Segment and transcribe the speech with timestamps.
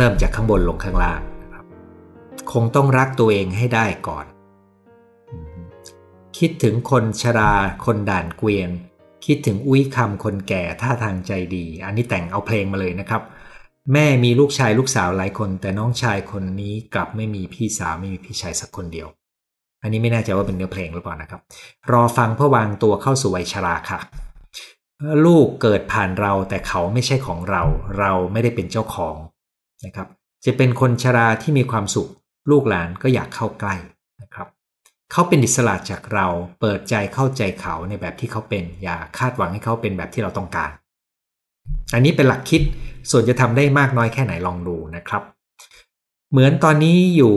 [0.00, 1.64] เริ่มจากข้างบนลงข้างล่างนะครับ
[2.52, 4.26] คงต้องรักตัวเองให้ได้ก่อน
[6.38, 7.52] คิดถึงคนชรา
[7.84, 8.70] คนด่านเกวียน
[9.26, 13.22] คิดถึงอุ้ยคำคนแก่ท่าทางใจดี อันนี้แต่งเอาเพลงมาเลยนะครับ
[13.92, 19.08] แม่มีลูกชายลูกสาวหลายคน แต่น้องชายคนนี้กลับไม่มีพี่สาวไม่มีพี่ชายสักคนเดียว
[19.82, 21.40] อันนี้ไม่แน่ใจว่าเป็นเนื้อเพลงหรือเปล่านะครับ
[21.92, 24.00] รอฟังเพื่อวางตัวเข้าสู่วัยชราค่ะ
[25.24, 27.62] ลูกเกิดผ่านเราแต่เขาไม่ใช่ของเรา
[27.98, 29.16] เราไม่ได้เป็นเจ้าของ
[29.84, 30.08] นะครับ
[30.44, 32.10] จะเป็นคนชราที่มีความสุข
[32.50, 33.74] ลูกหลานก็อยากเข้าใกล้
[34.22, 34.48] นะครับ
[35.12, 36.26] เขาเป็นอิสระจากเรา
[36.60, 40.70] เปิดใจเข้าใจเขาในแบบที่เขาเป็น อย่าคาดหวังให้เขาเป็นแบบที่เราต้องการ
[41.94, 42.62] อันนี้เป็นหลักคิด
[43.10, 45.22] ส่วนจะทำได้มากน้อยแค่ไหนลองดูนะครับ
[46.30, 47.34] เหมือนตอนนี้อยู่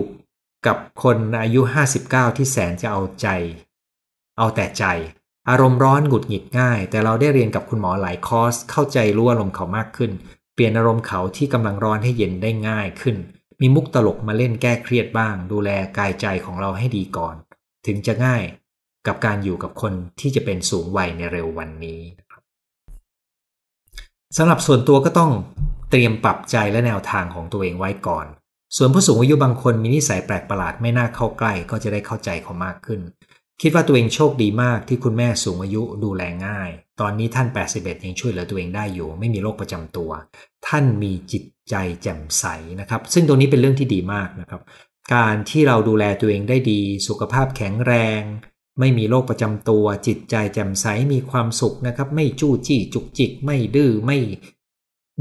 [0.67, 1.61] กับคนอายุ
[2.03, 3.27] 59 ที่แสนจะเอาใจ
[4.37, 4.85] เอาแต่ใจ
[5.49, 10.11] อารมณ์ร้อนหงุดหงิดง่าย แต่เราได้เรียนกับคุณหมอหลายคอร์ส เข้าใจรู้อารมณ์เขามากขึ้น
[10.62, 13.17] ลี่ยนอารมณ์เขาที่กำลังร้อนให้เย็นได้ง่ายขึ้น
[13.62, 17.35] มีมุกตลกมาเล่นแก้เครียดบ้าง ดูแลกายใจของเราให้ดีก่อน
[17.85, 18.43] ถึงจะง่าย
[19.07, 22.01] กับการอยู่กับคนที่จะเป็นสูงวัยในเร็ววันนี้
[24.37, 25.32] สำหรับส่วนตัวก็ต้อง
[25.89, 28.26] เตรียมปรับใจและแนวทางของตัวเองไว้ก่อน
[28.77, 33.01] ส่วนผู้สูงอายุบางคนมีนิสัยแปลกประหลาดไม่น่าเข้าใกล้ก็จะได้เข้าใจเขามากขึ้น
[33.62, 36.70] คิดว่าตัวเองโชคดีมากที่คุณแม่สูงอายุดูแลง่าย
[37.02, 40.12] ตอนนี้ท่าน 81 ยังช่วยเหลือตัวเองได้อยู่ ไม่มีโรคประจำตัว
[40.68, 42.46] ท่านมีจิตใจแจ่มใส
[42.82, 44.62] นะครับ ซึ่งตรงนี้เป็นเรื่องที่ดีมากนะครับ
[45.13, 48.22] การที่เราดูแลตัวเองได้ดี สุขภาพแข็งแรง
[48.79, 54.20] ไม่มีโรคประจำตัว จิตใจแจ่มใสมีความสุขนะครับ ไม่จู้จี้จุกจิก ไม่ดื้อไม่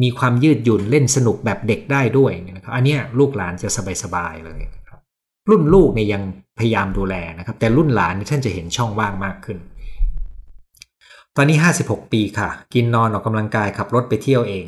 [0.02, 3.68] มีความยืดหยุ่นเล่นสนุกแบบเด็กได้ด้วยนะครับ อันนี้ลูกหลานจะ
[4.02, 4.60] สบายๆเลย
[5.50, 6.22] รุ่นลูกเนี่ยยัง
[6.58, 9.58] พยายามดูแลนะครับ แต่รุ่นหลานท่านจะเห็นช่องว่างมากขึ้น
[11.36, 14.64] ตอนนี้ 56 ปีค่ะ กินนอนออกกำลังกายขับรถไปเที่ยวเอง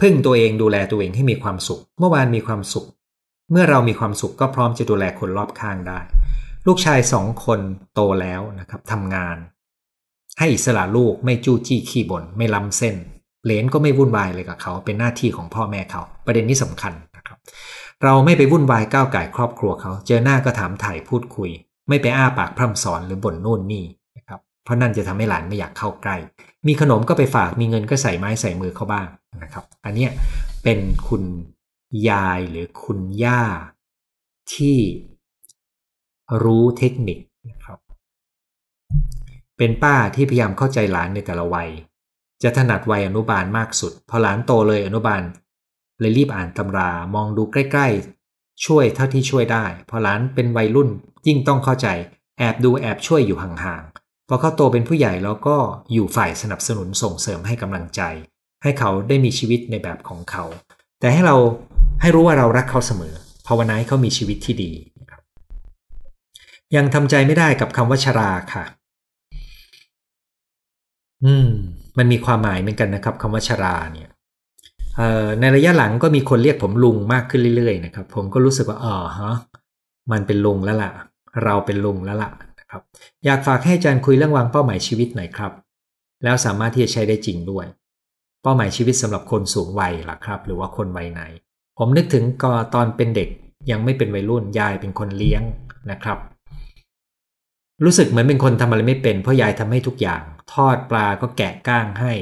[0.00, 2.86] พึ่งตัวเองดูแลตัวเองให้มีความสุข เมื่อวานมีความสุข
[3.50, 5.98] เมื่อเรามีความสุขก็พร้อมจะดูแลคนรอบข้างได้
[6.66, 7.60] ลูกชายสองคน
[7.94, 9.36] โตแล้วนะครับทำงาน
[10.38, 12.96] ให้อิสระลูกไม่จู้จี้ขี้บน่นไม่ล้ำเส้น
[13.44, 17.38] เหลนก็ไม่วุ่นวายเลยกับเขา เป็นหน้าที่ของพ่อแม่เขา ประเด็นนี้สำคัญนะครับ
[18.02, 21.50] เราไม่ไปวุ่นวายก้าวไก่ครอบครัวเขา เจอหน้าก็ถามถ่ายพูดคุย
[21.88, 23.84] ไม่ไปอ้าปากพร่ำสอนหรือบ่นนู่นนี่
[24.70, 26.16] รับเพราะนั่นจะทำให้หลานไม่อยากเข้าใกล้
[26.66, 29.08] มีขนมก็ไปฝาก มีเงินก็ใส่ไม้ใส่มือเขาบ้าง
[29.42, 30.08] นะครับ อันนี้
[30.62, 31.22] เป็นคุณ
[32.08, 33.42] ยายหรือคุณย่า
[34.54, 34.78] ที่
[36.42, 37.18] รู้เทคนิค
[37.50, 37.78] นะครับ
[39.58, 41.70] เป็นป้าที่พยายามเข้าใจหลานในแต่ละวัย
[42.42, 45.22] จะถนัดวัยอนุบาลมากสุด พอหลานโตเลยอนุบาล
[46.00, 47.88] เลยรีบอ่านตำรามองดูใกล้
[48.26, 50.88] ๆ ช่วยเท่าที่ช่วยได้ พอหลานเป็นวัยรุ่น
[51.26, 51.88] ยิ่งต้องเข้าใจ
[52.38, 53.99] แอบดูแอบช่วยอยู่ห่างๆ
[54.32, 55.56] พอเขาโตเป็นผู้ใหญ่แล้วก็
[55.92, 58.02] อยู่ฝ่ายสนับสนุนส่งเสริมให้กำลังใจ
[58.62, 60.44] ให้เขาได้มีชีวิตในแบบของเขา
[61.00, 61.36] แต่ให้เรา
[62.00, 63.14] ให้รู้ว่าเรารักเขาเสมอ
[63.46, 64.72] ภาวนาให้เขามีชีวิตที่ดี
[66.76, 68.64] ยังทำใจไม่ได้กับคำว่าชราค่ะ
[71.24, 71.48] อืม
[71.98, 74.08] มันมีความหมายเหมือนกันนะครับคำว่าชราเนี่ย
[75.40, 79.34] ในระยะหลังก็มีคนเรียกผมลุงมากขึ้นเรื่อยๆนะครับ ผมก็รู้สึกว่าอ๋อฮะ
[80.12, 80.90] มันเป็นลุงแล้วล่ะ
[81.44, 82.82] เราเป็นลุงแล้วล่ะนะ ครับ
[83.24, 85.52] อยากฝากให้อาจารย์คุยเรื่องวางเป้าหมายชีวิตหน่อยครับ
[86.24, 87.66] แล้วสามารถที่จะใช้ได้จริงด้วย
[88.42, 91.22] เป้าหมายชีวิตสำหรับคนสูงวัยล่ะครับ หรือว่าคนวัยไหน
[91.78, 93.28] ผมนึกถึงก็ตอนเป็นเด็ก
[93.70, 95.42] ยังไม่เป็นวัยรุ่นยายเป็นคนเลี้ยง
[95.90, 96.18] นะครับ
[97.84, 102.12] รู้สึกเหมือนเป็นคนทำอะไรไม่เป็นเพราะยายทำให้ทุกอย่าง ทอดปลาก็แกะก้างให้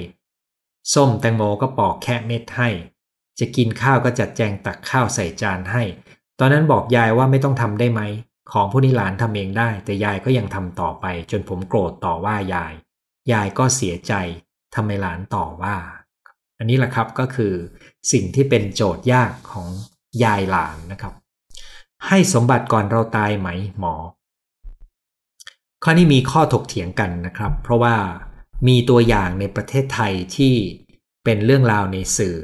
[0.95, 2.69] ส้มแตงโมก็ปอกแค่เม็ดให้
[3.39, 5.83] จะกินข้าวก็จัดแจงตักข้าวใส่จานให้
[6.39, 8.01] ตอนนั้นบอกยายว่าไม่ต้องทำได้ไหม
[8.53, 12.75] ของผู้นี้หลานทำเองได้ แต่ยายก็ยังทำต่อไป จนผมโกรธต่อว่ายาย
[13.33, 14.13] ยายก็เสียใจ
[14.75, 15.77] ทำไมหลานต่อว่า
[16.59, 17.55] อันนี้แหละครับก็คือ
[18.13, 19.69] สิ่งที่เป็นโจทย์ยากของ
[20.25, 21.15] ยายหลานนะครับ
[22.07, 23.49] ให้สมบัติก่อนเราตายไหม
[23.79, 23.95] หมอ
[25.83, 27.97] ข้อนี้มีข้อถกเถียงกันนะครับ เพราะว่า
[28.69, 30.55] มีตัวอย่างในประเทศไทยที่
[31.25, 32.39] เป็นเรื่องราวในสื่อ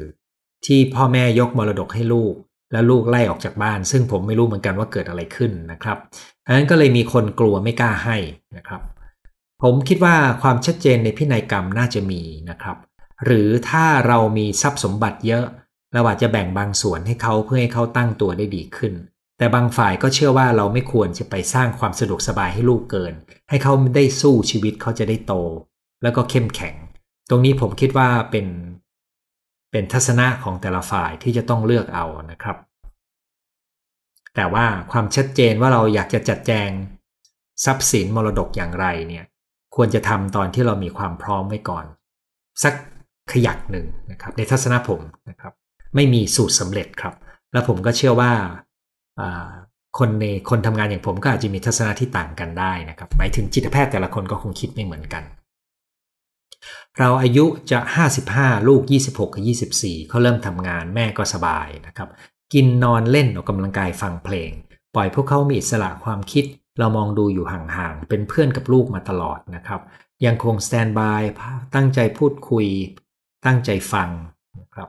[0.67, 2.35] ที่พ่อแม่ยกมรดกให้ลูก
[2.75, 5.99] แล้วลูกไล่ออกจากบ้าน ซึ่งผมไม่รู้เหมือนกันว่าเกิดอะไรขึ้นนะครับ
[6.47, 8.17] ดังนั้นก็เลยมีคนกลัวไม่กล้าให้
[8.57, 8.81] นะครับ
[9.63, 12.77] ผมคิดว่าความชัดเจนในพินัยกรรมน่าจะมีนะครับ
[13.25, 15.45] หรือถ้าเรามีทรัพย์สมบัติเยอะ
[15.95, 18.93] เราอาจจะแบ่งบางส่วนให้เขาเพื่อให้เขาตั้งตัวได้ดีขึ้น
[19.39, 23.15] แต่บางฝ่ายก็เชื่อว่าเราไม่ควรจะไปสร้างความสะดวกสบายให้ลูกเกิน
[23.51, 25.35] ให้เขาได้สู้ชีวิตเขาจะได้โต
[26.03, 26.75] แล้วก็เข้มแข็ง
[27.31, 28.47] ตรงนี้ผมคิดว่าเป็น
[29.77, 32.57] เป็นทัศนะของแต่ละฝ่ายที่จะต้องเลือกเอานะครับ
[34.35, 36.71] แต่ว่าความชัดเจนว่าเราอยากจะจัดแจง
[37.65, 39.25] ทรัพย์สินมรดกอย่างไรเนี่ย
[39.77, 41.85] ควรจะทำตอนที่เรามีความพร้อมไว้ก่อน
[42.63, 42.75] สัก
[43.33, 45.01] ขยักหนึ่งนะครับ ในทัศนะผม
[45.31, 45.53] นะครับ
[45.95, 47.15] ไม่มีสูตรสำเร็จครับ
[47.53, 48.33] แล้วผมก็เชื่อว่า
[49.99, 55.23] คนในคนทำงานอย่างผมก็อาจจะมีทัศนะที่ต่างกันได้นะครับ หมายถึงจิตแพทย์แต่ละคนก็คงคิดไม่เหมือนกัน
[56.99, 57.79] เราอายุจะ
[58.23, 59.43] 55 ลูก 26กับ
[59.81, 62.09] 24 เขาเริ่มทำงานแม่ก็สบายนะครับ
[62.53, 64.51] กินนอนเล่นออกกำลังกายฟังเพลง
[64.95, 66.45] ปล่อยพวกเขามีอิสระความคิด
[66.79, 69.81] เรามองดูอยู่ห่างๆ เป็นเพื่อนกับลูกมาตลอดนะครับ
[70.25, 71.23] ยังคงสแตนบาย
[71.75, 72.67] ตั้งใจพูดคุย
[73.47, 74.09] ตั้งใจฟัง
[74.61, 74.89] นะครับ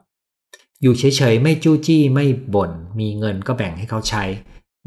[0.81, 2.25] อยู่เฉยๆ ไม่จู้จี้ไม่
[2.55, 4.23] บน่น มีเงินก็แบ่งให้เขาใช้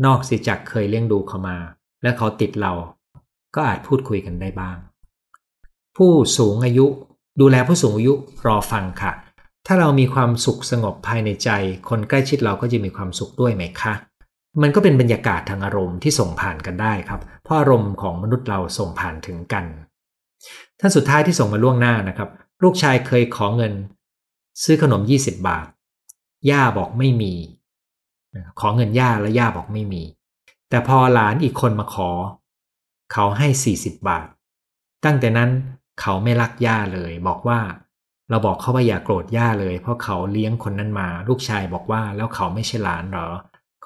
[0.05, 1.59] นอกเสียจากเคยเลี้ยงดูเขามา
[2.03, 2.73] และเขาติดเรา
[3.55, 4.79] ก็อาจพูดคุยกันได้บ้าง
[5.99, 6.87] ผู้สูงอายุ
[7.41, 8.13] ดูแลผู้สูงอายุ
[8.47, 9.13] รอฟังค่ะ
[9.67, 11.51] ถ้าเรามีความสุขสงบภายในใจ
[11.89, 13.95] คนใกล้ชิดเราก็จะมีความสุขด้วยไหมคะ
[14.63, 19.65] มันก็เป็นบรรยากาศทางอารมณ์ที่ส่งผ่านกันได้ครับ เพราะอารมณ์ของมนุษย์เราส่งผ่านถึงกัน
[20.81, 22.29] ท่านสุดท้ายที่ส่งมาล่วงหน้านะครับ
[22.63, 23.73] ลูกชายเคยขอเงิน
[24.63, 25.67] ซื้อขนม 20 บาท
[26.51, 27.35] ย่าบอกไม่มี
[28.61, 30.03] ขอเงินย่าแล้วย่าบอกไม่มี
[30.71, 32.11] แต่พอหลานอีกคนมาขอ
[33.13, 33.49] เขาให้
[33.79, 34.27] 40 บาท
[35.05, 35.51] ตั้งแต่นั้น
[36.01, 37.61] เขาไม่รักย่าเลย บอกว่า
[38.31, 43.29] เราบอกเขาว่าอย่าโกรธย่าเลย เพราะเขาเลี้ยงคนนั้นมา ลูกชายบอกว่าแล้วเขาไม่ใช่หลานเหรอ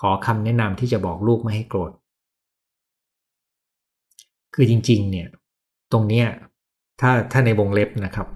[0.00, 1.92] ขอคำแนะนำที่จะบอกลูกไม่ให้โกรธ
[4.54, 5.28] คือจริง ๆ เนี่ย
[5.92, 6.26] ตรงเนี้ย
[7.00, 8.28] ถ้าถ้าในวงเล็บนะครับ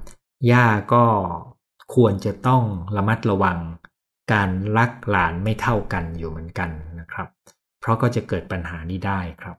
[0.50, 1.04] ย่าก็
[1.94, 2.62] ควรจะต้อง
[2.96, 3.58] ระมัดระวัง
[4.32, 6.70] การรักหลานไม่เท่ากันอยู่เหมือนกัน
[7.00, 7.28] นะครับ
[7.80, 9.56] เพราะก็จะเกิดปัญหานี้ได้ครับ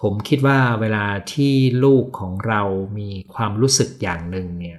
[0.00, 1.54] ผมคิดว่าเวลาที่
[1.84, 2.62] ลูกของเรา
[2.98, 4.78] มีความรู้สึกอย่างหนึ่งเนี่ย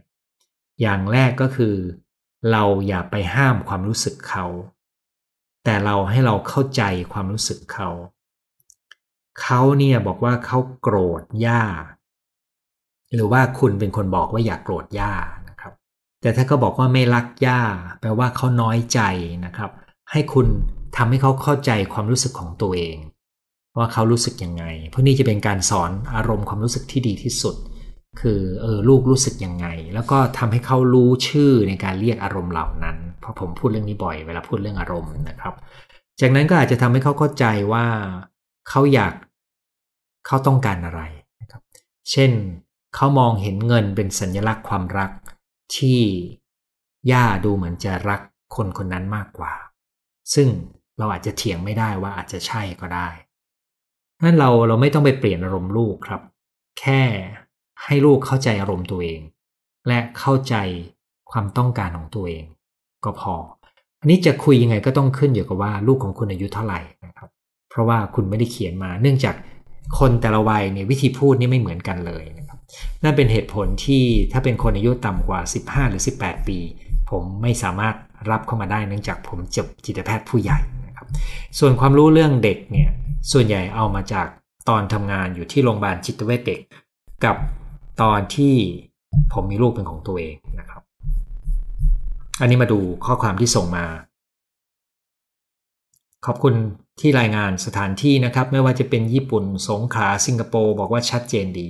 [0.81, 1.75] อย่างแรกก็คือ
[2.51, 4.45] เราอย่าไปห้ามความรู้สึกเขา
[5.63, 6.83] แต่เราให้เราเข้าใจ
[7.13, 7.89] ความรู้สึกเขา
[9.42, 11.63] เขาเนี่ยบอกว่าเขาโกรธย่า
[13.13, 15.13] หรือว่าคุณเป็นคนบอกว่าอย่ากโกรธย่า
[15.50, 15.74] นะครับ
[16.22, 17.62] แต่ถ้าเขาบอกว่าไม่รักย่า
[18.00, 19.01] แปลว่าเขาน้อยใจ
[19.45, 19.72] นะครับ
[20.12, 20.48] ให้คุณ
[20.95, 22.98] ทำให้เขาเข้าใจความรู้สึกของตัวเอง
[23.77, 27.56] ว่าเขารู้สึกยังไง เพราะนี่จะเป็นการสอนอารมณ์ความรู้สึกที่ดีที่สุด
[28.21, 35.54] คือเออลูกรู้สึกยังไง แล้วก็ทำให้เขารู้ชื่อในการเรียกอารมณ์เหล่านั้น เพราะผมพูดเรื่องนี้บ่อยเวลาพูดเรื่องอารมณ์นะครับ
[36.21, 37.86] จากนั้นก็อาจจะทำให้เขาเข้าใจว่า
[38.69, 39.13] เขาอยาก
[40.27, 41.01] เขาต้องการอะไร
[41.42, 41.62] นะครับ
[42.12, 42.31] เช่น
[42.95, 45.12] เขามองเห็นเงินเป็นสัญลักษณ์ความรัก
[45.75, 46.01] ที่
[47.12, 48.22] ย่าดูเหมือนจะรัก
[48.56, 49.54] คนคนนั้นมากกว่า
[50.33, 50.48] ซึ่ง
[50.98, 53.10] เราอาจจะเถียงไม่ได้ว่าอาจจะใช่ก็ได้
[54.24, 56.21] นั้นเราเราไม่ต้องไปเปลี่ยนอารมณ์ลูกครับ
[56.80, 57.01] แค่
[57.83, 59.21] ให้ลูกเข้าใจอารมณ์ตัวเอง
[59.88, 60.56] และเข้าใจ
[61.31, 62.44] ความต้องการของตัวเอง
[63.06, 63.36] ก็พอ
[64.01, 67.30] อันนี้จะคุยยังไงก็ต้องขึ้นอยู่กับว่าลูกของคุณอายุเท่าไหร่นะครับ
[67.69, 69.36] เพราะว่าคุณไม่ได้เขียนมา เนื่องจาก
[70.00, 72.24] คนแต่ละวัยเนี่ยวิธีพูดนี่ไม่เหมือนกันเลย
[73.04, 76.60] นั่นเป็นเหตุผลที่ถ้าเป็นคนอายุต่ำกว่า 15 หรือ 18 ปี
[77.10, 77.95] ผมไม่สามารถ
[78.30, 81.07] รับเข้ามาได้เนื่องจากผมจบจิตแพทย์ผู้ใหญ่นะครับ
[81.60, 82.89] ส่วนความรู้เรื่องเด็กเนี่ย
[83.31, 84.27] ส่วนใหญ่เอามาจาก
[84.69, 86.62] ตอนทำงานอยู่ที่โรงพยาบาลจิตเวชเด็ก
[87.25, 87.38] กับ
[88.01, 88.56] ตอนที่
[89.33, 90.81] ผมมีลูกเป็นของตัวเองนะครับ
[92.39, 93.86] อันนี้มาดูข้อความที่ส่งมา
[96.25, 96.56] ขอบคุณ
[97.00, 101.70] ที่รายงานสถานที่นะครับ ไม่ว่าจะเป็นญี่ปุ่น สงขลาสิงคโปร์บอกว่าชัดเจนดี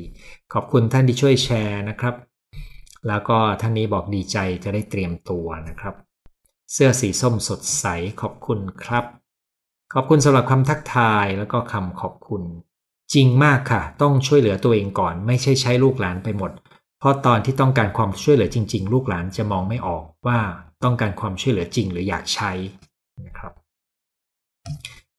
[0.53, 2.15] ขอบคุณท่านที่ช่วยแชร์นะครับ
[3.07, 5.95] แล้วก็ท่านนี้บอกดีใจจะได้เตรียมตัวนะครับ
[6.73, 7.85] เสื้อสีส้มสดใส
[8.21, 9.05] ขอบคุณครับ
[9.93, 12.43] ขอบคุณสำหรับคำทักทายแล้วก็คำขอบคุณ
[13.13, 16.51] จริงมากค่ะ ต้องช่วยเหลือตัวเองก่อน ไม่ใช่ใช้ลูกหลานไปหมด
[16.99, 20.39] เพราะตอนที่ต้องการความช่วยเหลือจริง ๆ ลูกหลานจะมองไม่ออกว่า
[20.83, 22.51] ต้องการความช่วยเหลือจริงหรืออยากใช้
[23.25, 23.53] นะครับ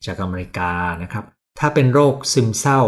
[0.06, 0.72] จากอเมริกา
[1.02, 1.24] นะครับ
[1.58, 2.82] ถ้าเป็นโรคซึมเศร้า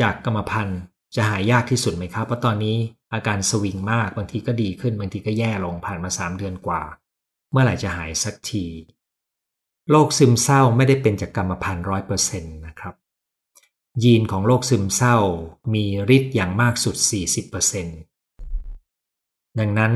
[0.00, 0.80] จากกรรมพันธุ์
[1.16, 2.76] จะหายยากที่สุดไหมครับ เพราะตอนนี้
[3.12, 6.82] อาการสวิงมากบางทีก็ดีขึ้นบางทีก็แย่ลงผ่านมา 3 เดือนกว่า
[7.50, 8.66] เมื่อไหร่จะหายสักที
[9.90, 12.94] โรคซึมเศร้าไม่ได้เป็นจากกรรมพันธุ์ร้อยเปอร์เซ็นต์นะครับ
[14.02, 15.16] ยีนของโรคซึมเศร้า
[15.74, 15.84] มี
[16.16, 16.96] ฤทธิ์อย่างมากสุด
[18.08, 19.92] 40%ดังนั้น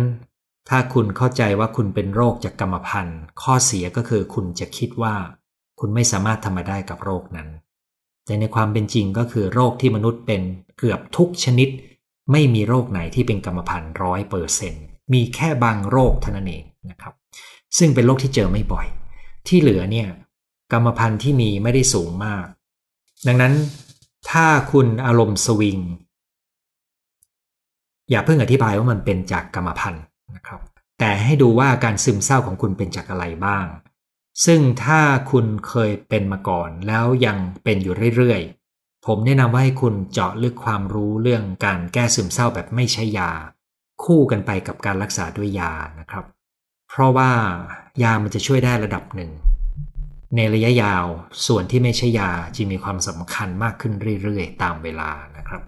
[0.68, 5.14] ถ้าคุณเข้าใจว่าคุณเป็นโรคจากกรรมพันธุ์ ข้อเสียก็คือคุณจะคิดว่า
[5.80, 7.48] คุณไม่สามารถทำมาได้กับโรคนั้น
[8.24, 10.42] แต่ในความเป็นจริงก็คือโรคที่มนุษย์เป็น
[10.78, 11.68] เกือบทุกชนิด
[12.32, 17.14] ไม่มีโรคไหนที่เป็นกรรมพันธุ์ร้อยเปอร์เซ็นต์มีแค่บางโรคเท่านั้นเองนะครับ
[17.78, 18.86] ซึ่งเป็นโรคที่เจอไม่บ่อย
[19.48, 20.08] ที่เหลือเนี่ย
[20.72, 22.46] กรรมพันธุ์ที่มีไม่ได้สูงมาก
[23.26, 23.54] ดังนั้น
[24.30, 25.78] ถ้าคุณอารมณ์สวิง
[28.10, 30.04] อย่าเพิ่งอธิบายว่ามันเป็นจากกรรมพันธุ์
[30.36, 30.60] นะครับ
[30.98, 33.66] แต่ให้ดูว่าการซึมเศร้าของคุณเป็นจากอะไรบ้าง
[34.44, 43.30] ซึ่งถ้าคุณเคยเป็นมาก่อนแล้วยังเป็นอยู่เรื่อยๆ ผมแนะนำว่าให้คุณเจาะลึกความรู้เรื่องการแก้ซึมเศร้าแบบไม่ใช้ยา
[44.04, 46.24] คู่กันไปกับการรักษาด้วยยานะครับ
[46.94, 47.30] เพราะว่า
[48.02, 49.30] ยามันจะช่วยได้ระดับหนึ่ง
[50.36, 51.04] ในระยะยาว
[51.46, 55.62] ส่วนที่ไม่ใช่ยาจะมีความสำคัญมากขึ้นเรื่อยๆ ตามเวลานะครับ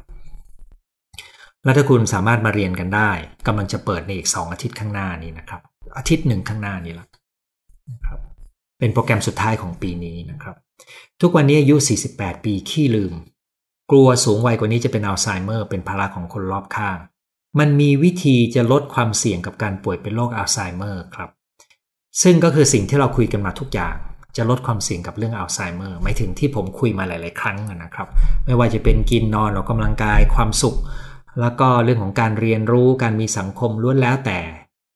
[1.65, 3.11] แล้วถ้าคุณสามารถมาเรียนกันได้
[3.47, 5.61] กำลังจะเปิดในอีก 2 อาทิตย์ข้างหน้านี้นะครับ
[5.97, 7.07] อาทิตย์หนึ่งข้างหน้านี้ละ
[7.93, 8.19] นะครับ
[8.79, 10.57] เป็นโปรแกรมสุดท้ายของปีนี้นะครับ
[11.21, 11.77] ทุกวันนี้อายุ
[12.11, 13.13] 48 ปีขี้ลืม
[13.91, 16.99] กลัวสูงวัยกว่านี้จะเป็นอัลไซเมอร์ เป็นภาระของคนรอบข้าง
[17.59, 21.31] มันมีวิธีจะลดความเสี่ยงกับการป่วยเป็นโรคอัลไซเมอร์ครับ
[22.23, 23.97] ซึ่งก็คือสิ่งที่เราคุยกันมาทุกอย่าง
[24.37, 28.09] จะลดความเสี่ยงกับเรื่องอัลไซเมอร์หมายถึงที่ผมคุยมาหลาย ๆ ครั้งนะครับ
[28.45, 30.77] ไม่ว่าจะเป็นกินนอนออกกำลังกายความสุข
[31.41, 34.39] แล้วก็เรื่องของการเรียนรู้การมีสังคมล้วนแล้วแต่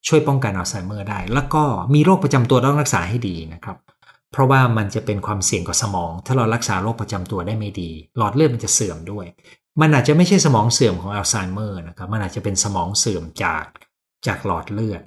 [0.07, 1.63] ช่วยป้องกันอัลไซเมอร์ได้ แล้วก็
[1.95, 3.77] มีโรคประจำตัวต้องรักษาให้ดีนะครับ
[4.33, 9.27] เพราะว่ามันจะเป็นความเสี่ยงกับสมอง ถ้าเรารักษาโรคประจำตัวได้ไม่ดี หลอดเลือดมันจะเสื่อมด้วย
[9.81, 13.65] มันอาจจะไม่ใช่สมองเสื่อมของอัลไซเมอร์นะครับ มันอาจจะเป็นสมองเสื่อมจาก
[14.27, 15.03] จากหลอดเลือด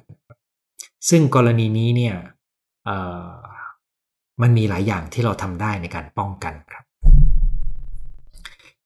[1.10, 2.16] ซึ่งกรณีนี้เนี่ย
[4.42, 6.84] มันมีหลายอย่างที่เราทำได้ในการป้องกันครับ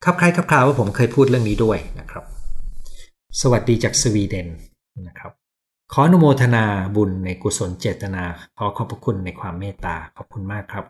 [0.03, 2.23] ครับใครครับคราวว่าผมเคยพูดเรื่องนี้ด้วยนะครับ
[3.41, 4.47] สวัสดีจากสวีเดน
[5.07, 5.31] นะครับ
[5.93, 6.65] ขออนุโมทนา
[6.95, 8.23] บุญในกุศลเจตนา
[8.57, 10.85] ขอขอบพระคุณในความเมตตาขอบคุณมากครับ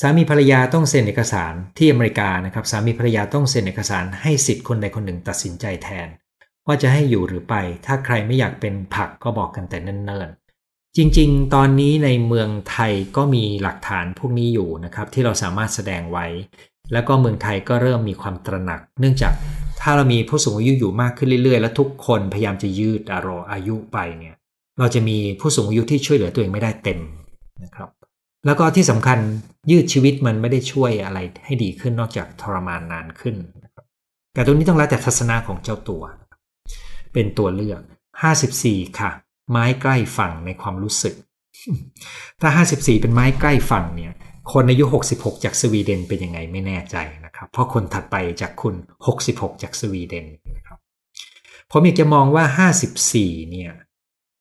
[0.00, 6.08] สามีภรรยาต้องเซ็นเอกสารที่อเมริกานะครับสามีภรรยาต้องเซ็นเอกสารให้สิทธิ์คนใดคนหนึ่งตัดสินใจแทน
[6.66, 7.54] ว่าจะให้อยู่หรือไป
[7.86, 16.26] ถ้าใครไม่อยากเป็นผักก็บอกกันแต่เนิ่นๆ จริงๆ ตอนนี้ในเมืองไทยก็มีหลักฐานพวกนี้อยู่นะครับที่เราสามารถแสดงไว้
[16.92, 19.32] แล้วก็เมืองไทยก็เริ่มมีความตระหนัก เนื่องจาก
[19.80, 24.34] ถ้าเรามีผู้สูงอายุอยู่มากขึ้นเรื่อยๆ และทุกคนพยายามจะยืดอารอายุไปเนี่ย
[24.78, 27.00] เราจะมีผู้สูงอายุที่ช่วยเหลือตัวเองไม่ได้เต็ม
[27.62, 27.88] นะครับ
[28.46, 29.18] แล้วก็ที่สำคัญ
[29.70, 33.36] ยืดชีวิตมันไม่ได้ช่วยอะไรให้ดีขึ้นนอกจากทรมานนานขึ้น
[34.34, 36.02] แต่ตรงนี้ต้องแล้วแต่ทัศนะของเจ้าตัว
[37.12, 37.80] เป็นตัวเลือก
[38.40, 39.10] 54 ค่ะ
[39.50, 41.14] ไม้ใกล้ฝั่งในความรู้สึก
[42.40, 44.12] ถ้า 54 เป็นไม้ใกล้ฝั่งเนี่ย
[44.52, 48.74] คนอายุ 66 จากสวีเดนเป็นยังไงไม่แน่ใจนะครับ เพราะคนถัดไปจากคุณ
[49.18, 50.26] 66 จากสวีเดน
[50.56, 50.78] นะครับ
[51.70, 52.68] ผมอยากจะมองว่า
[52.98, 53.72] 54 เนี่ย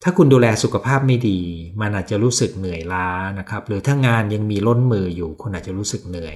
[0.04, 1.39] ถ้าคุณดูแลสุขภาพไม่ดี
[1.82, 6.36] มันอาจจะรู้สึกเหนื่อยล้านะครับ หรือถ้างานยังมีล้นมืออยู่ คุณอาจจะรู้สึกเหนื่อย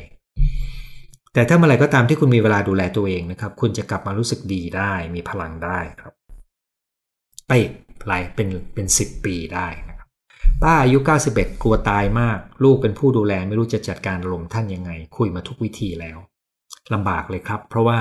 [1.33, 6.13] แต่ถ้าเมื่อไรก็ตามที่คุณมีเวลาดูแลตัวเองนะครับ คุณจะกลับมารู้สึกดีได้ มีพลังได้ครับ
[7.47, 7.51] ไป
[8.07, 10.07] หลายเป็นเป็นสิบปีได้นะครับ
[10.61, 10.97] ป้าอายุ
[11.31, 16.17] 91 กลัวตายมาก ลูกเป็นผู้ดูแลไม่รู้จะจัดการลมท่านยังไง คุยมาทุกวิธีแล้ว
[16.93, 17.99] ลำบากเลยครับ เพราะว่า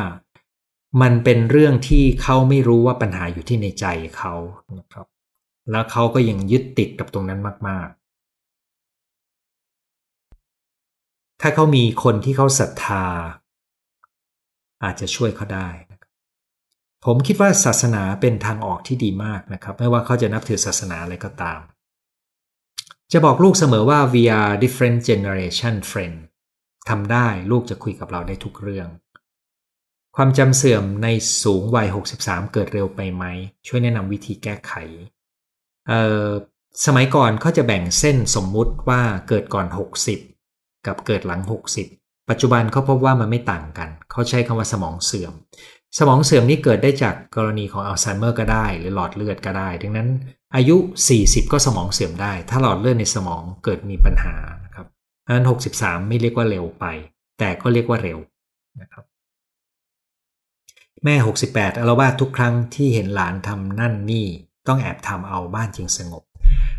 [1.02, 3.86] มันเป็นเรื่องที่เขาไม่รู้ว่าปัญหาอยู่ที่ในใจ
[4.16, 4.34] เขา
[4.78, 5.06] นะครับ
[5.70, 8.00] แล้วเขาก็ยังยึดติดกับตรงนั้นมาก ๆ
[11.40, 13.04] ถ้าเขามีคนที่เขาศรัทธา
[14.84, 15.68] อาจจะช่วยเขาได้
[17.04, 21.60] ผมคิดว่าศาสนาเป็นทางออกที่ดีมากนะครับ ไม่ว่าเขาจะนับถือศาสนาอะไรก็ตาม
[23.12, 26.16] จะบอกลูกเสมอว่า we are different generation friend
[26.88, 28.88] ทำได้ลูกจะคุยกับเราได้ทุกเรื่อง
[30.16, 31.08] ความจำเสื่อมใน
[31.42, 31.88] สูงวัย
[32.20, 33.24] 63 เกิดเร็วไปไหม
[33.66, 34.72] ช่วยแนะนำวิธีแก้ไข
[36.86, 39.66] สมัยก่อนเขาจะแบ่งเส้นสมมุติว่าเกิดก่อน
[40.26, 41.40] 60 กับเกิดหลัง
[41.86, 45.32] 60 ปัจจุบันเขาพบว่ามันไม่ต่างกัน เขาใช้คำว่าสมองเสื่อม
[45.98, 50.08] สมองเสื่อมนี่เกิดได้จากกรณีของอัลไซเมอร์ก็ได้ หรือหลอดเลือดก็ได้ ดังนั้น
[50.54, 50.76] อายุ
[51.14, 54.86] 40 ก็สมองเสื่อมได้ ถ้าหลอดเลือดในสมองเกิดมีปัญหานะครับ
[55.24, 55.46] ดังนั้น
[55.76, 56.84] 63 ไม่เรียกว่าเร็วไป
[57.38, 58.18] แต่ก็เรียกว่าเร็ว
[58.80, 59.04] นะครับ
[61.04, 61.14] แม่
[61.48, 64.26] 68อารวาสทุกครั้งที่เห็นหลานทำนั่นนี่
[64.68, 66.22] ต้องแอบทำเอาบ้านจึงสงบ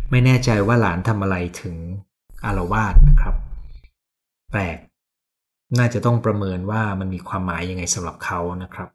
[0.10, 1.76] ไม่แน่ใจว่าหลานทำอะไรถึง
[2.46, 3.36] อารวาสนะครับ
[4.52, 4.78] แปลก
[5.78, 8.90] น่าจะต้องประเมินว่ามันมีความหมายยังไงสำหรับเขานะครับ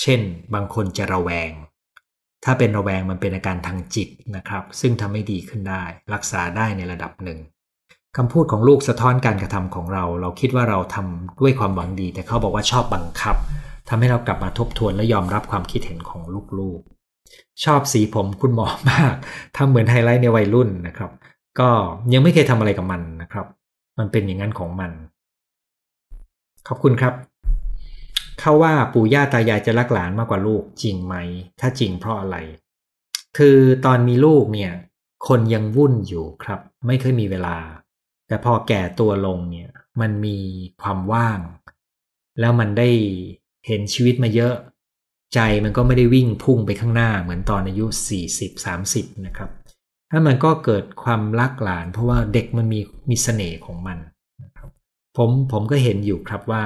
[0.00, 0.20] เช่น
[0.54, 1.50] บางคนจะระแวง
[2.44, 5.82] ถ้าเป็นระแวงมันเป็นอาการทางจิตนะครับ ซึ่งทำให้ดีขึ้นได้
[6.14, 7.38] รักษาได้ในระดับหนึ่ง
[8.16, 13.36] คำพูดของลูกสะท้อนการกระทำของเรา เราคิดว่าเราทำด้วยความหวังดี แต่เขาบอกว่าชอบบังคับ
[13.88, 16.22] ทำให้เรากลับมาทบทวนและยอมรับความคิดเห็นของ
[16.58, 16.80] ลูก
[17.64, 19.14] ชอบสีผมคุณหมอมาก
[19.56, 21.10] ทำเหมือนไฮไลท์ในวัยรุ่นนะครับ
[21.60, 21.70] ก็
[22.12, 23.46] ยังไม่เคยทำอะไรกับมันนะครับ
[23.98, 24.90] มันเป็นอย่างนั้นของมัน
[26.68, 27.14] ขอบคุณครับ
[28.40, 31.14] เขาว่าปู่ย่าตายายจะรักหลานมากกว่าลูกจริงไหม
[31.60, 32.36] ถ้าจริงเพราะอะไร
[33.38, 34.72] คือตอนมีลูกเนี่ย
[35.28, 37.56] คนยังวุ่นอยู่ครับ ไม่เคยมีเวลา
[38.28, 39.70] แต่พอแก่ตัวลงเนี่ย
[40.00, 40.38] มันมี
[40.82, 41.40] ความว่าง
[42.40, 42.90] แล้วมันได้
[43.66, 44.54] เห็นชีวิตมาเยอะ
[45.34, 47.86] ใจมันก็ไม่ได้วิ่งพุ่งไปข้างหน้าเหมือนตอนอายุ
[48.54, 49.50] 40-30 นะครับ
[50.10, 53.98] ถ้ามันก็เกิดความรักหลาน เพราะว่าเด็กมันมีมีเสน่ห์ของมัน
[54.44, 54.70] นะครับ
[55.16, 56.64] ผมผมก็เห็นอยู่ครับว่า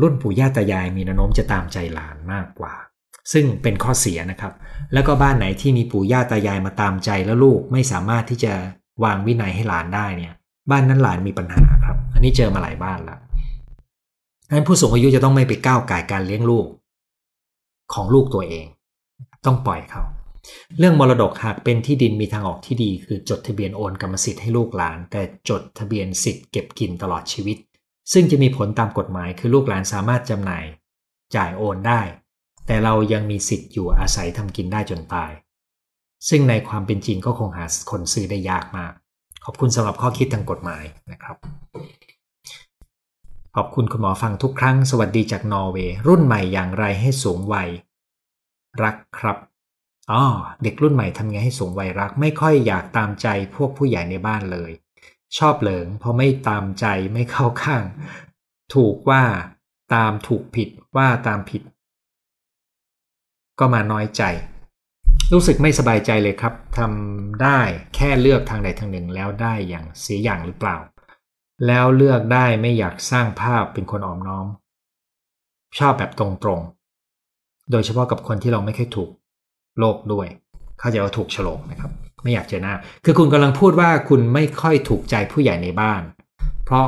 [0.00, 2.74] รุ่นปู่ย่าตายายมีแนวโน้มจะตามใจหลานมากกว่า
[3.32, 4.52] ซึ่งเป็นข้อเสียนะครับ
[4.92, 8.52] แล้วก็บ้านไหนที่มีปู่ย่าตายายมาตามใจแล้วลูกไม่สามารถที่จะ
[9.04, 10.34] วางวินัยให้หลานได้เนี่ย
[10.70, 13.18] บ้านนั้นหลานมีปัญหาครับ อันนี้เจอมาหลายบ้านแล้ว
[14.52, 16.66] นั้นผู้สูงอายุจะต้องไม่ไปก้าวไก่การเลี้ยงลูก
[17.94, 18.66] ของลูกตัวเอง
[19.44, 20.02] ต้องปล่อยเขา
[20.78, 27.56] เรื่องมรดกหากเป็นที่ดินมีทางออกที่ดีคือจดทะเบียนโอนกรรมสิทธิ์ให้ลูกหลาน แต่จดทะเบียนสิทธิ์เก็บกินตลอดชีวิต
[28.12, 30.64] ซึ่งจะมีผลตามกฎหมายคือลูกหลานสามารถจำหน่าย
[31.36, 32.00] จ่ายโอนได้
[32.66, 35.30] แต่เรายังมีสิทธิ์อยู่อาศัยทำกินได้จนตาย
[36.28, 38.92] ซึ่งในความเป็นจริงก็คงหาคนซื้อได้ยากมาก
[39.44, 41.36] ขอบคุณสำหรับข้อคิดทางกฎหมายนะครับ
[43.56, 47.68] ขอบคุณคุณหมอฟังทุกครั้งสวัสดีจากนอร์เวย์รุ่นใหม่อย่างไรให้สูงวัย
[48.82, 49.36] รักครับ
[50.10, 50.22] อ๋อ
[50.62, 54.70] เด็กรุ่นใหม่ทำไงให้สูงวัยรัก ไม่ค่อยอยากตามใจพวกผู้ใหญ่ในบ้านเลย
[55.38, 57.84] ชอบเหลิงเพราะไม่ตามใจไม่เข้าข้าง
[58.74, 59.22] ถูกว่า
[59.94, 61.62] ตามถูกผิดว่าตามผิด
[63.58, 64.22] ก็มาน้อยใจ
[65.32, 67.60] รู้สึกไม่สบายใจเลยครับทำได้
[67.94, 70.76] แค่เลือกทางใดทางหนึ่งแล้วได้อย่างเสียอย่างหรือเปล่า
[71.66, 74.46] แล้วเลือกได้ไม่อยากสร้างภาพเป็นคนอ่อมน้อม
[75.78, 76.26] ชอบแบบตร
[76.58, 79.10] งๆ โดยเฉพาะกับคนที่เราไม่เคยถูก
[79.78, 80.26] โลกด้วย
[80.78, 81.90] เข้าใจว่าถูกฉลกนะครับ
[82.22, 82.74] ไม่อยากเจอหน้า
[83.04, 86.02] คือคุณกำลังพูดว่าคุณไม่ค่อยถูกใจผู้ใหญ่ในบ้าน
[86.64, 86.86] เพราะ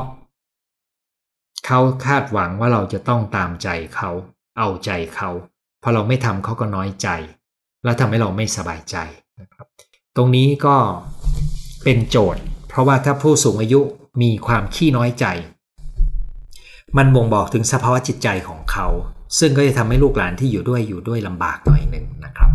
[1.65, 4.09] เขาคาดหวังว่าเราจะต้องตามใจเขา
[4.59, 5.29] เอาใจเขา
[5.83, 7.07] พอเราไม่ทำเขาก็น้อยใจ
[7.83, 8.95] แล้วทำให้เราไม่สบายใจ
[9.41, 9.67] นะครับ
[10.15, 10.75] ตรงนี้ก็
[11.83, 13.81] เป็นโจทย์ เพราะว่าถ้าผู้สูงอายุ
[14.21, 15.25] มีความขี้น้อยใจ
[16.97, 18.87] มันบ่งบอกถึงสภาวะจิตใจของเขา
[19.39, 22.51] ซึ่งก็จะทำให้ลูกหลานที่อยู่ด้วยอยู่ด้วยลำบากหน่อยหนึ่งนะครับ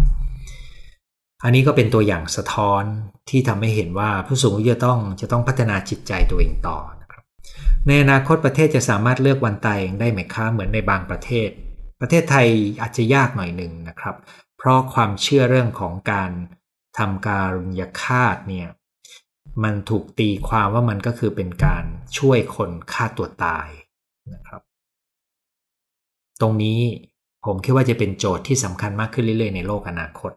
[1.45, 2.83] อันนี้ก็เป็นตัวอย่างสะท้อน
[3.31, 6.79] ที่ทำให้เห็นว่าผู้สูงอายุจะต้องจะต้องพัฒนาจิตใจตัวเองต่อ
[7.87, 11.49] ในอนาคตประเทศจะสามารถเลือกวันตายเองได้ไหมคะเหมือนในบางประเทศ
[12.01, 12.47] ประเทศไทย
[12.83, 14.17] อาจจะยากหน่อยหนึ่งนะครับ
[14.59, 16.31] เพราะความเชื่อเรื่องของการ
[16.99, 18.69] ทำการุญยฆาตเนี่ย
[19.65, 21.85] มันถูกตีความว่ามันก็คือเป็นการ
[22.19, 23.69] ช่วยคนฆ่าตัวตาย
[24.35, 24.63] นะครับ
[26.41, 26.81] ตรงนี้
[27.45, 30.33] ผมคิดว่าจะเป็นโจทย์ที่สำคัญมากขึ้นเรื่อยๆ ในโลกอนาคต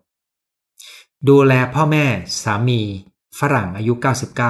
[1.30, 2.06] ดูแลพ่อแม่
[2.44, 2.82] สามี
[3.40, 3.94] ฝรั่งอายุ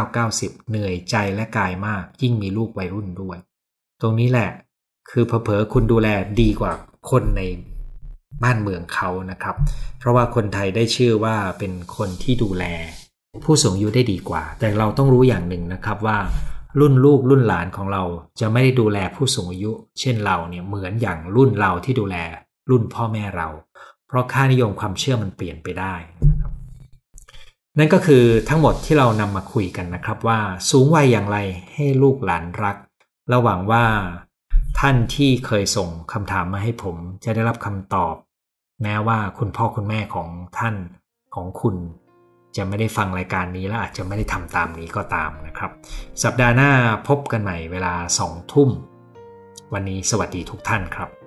[0.05, 3.37] 99-90 เหนื่อยใจและกายมาก ยิ่งมีลูกวัยรุ่นด้วย
[4.01, 4.51] ตรงนี้แหละ
[5.09, 6.07] คือเผลอๆคุณดูแล
[6.41, 6.71] ดีกว่า
[7.09, 7.41] คนใน
[8.43, 9.55] บ้านเมืองเขานะครับ
[9.99, 12.65] เพราะว่าคนไทยได้ชื่อว่าเป็นคนที่ดูแล
[13.45, 16.17] ผู้สูงอายุได้ดีกว่า แต่เราต้องรู้อย่างหนึ่งนะครับว่า
[16.79, 18.03] รุ่นลูกรุ่นหลานของเรา
[18.39, 22.15] จะไม่ได้ดูแลผู้สูงอายุ เช่นเราเนี่ยเหมือนอย่างรุ่นเราที่ดูแล
[22.69, 23.47] รุ่นพ่อแม่เรา
[24.07, 25.95] เพราะค่านิยมความเชื่อมันเปลี่ยนไปได้
[27.77, 30.39] นั่นก็คือทั้งหมดที่เรานำมาคุยกันนะครับว่า
[30.69, 31.37] สูงวัยอย่างไร
[31.73, 32.77] ให้ลูกหลานรัก
[33.33, 33.85] ระหวังว่า
[34.79, 38.15] ท่านที่เคยส่งคำถามมาให้ผมจะได้รับคำตอบ
[38.83, 40.75] แม้ว่าคุณพ่อคุณแม่ของท่าน
[41.35, 41.75] ของคุณ
[42.57, 45.71] จะไม่ได้ฟังรายการนี้และอาจจะไม่ได้ทำตามนี้ก็ตามนะครับ
[46.23, 46.71] สัปดาห์หน้า
[47.07, 48.69] พบกันใหม่เวลาสองทุ่ม
[49.73, 51.20] วันนี้สวัสดีทุกท่านครับ